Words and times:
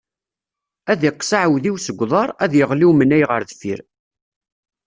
Ad 0.91 1.01
iqqes 1.09 1.31
aɛawdiw 1.35 1.75
seg 1.79 1.99
uḍar, 2.03 2.29
ad 2.43 2.51
iɣli 2.61 2.85
umnay 2.89 3.23
ɣer 3.29 3.41
deffir. 3.49 3.79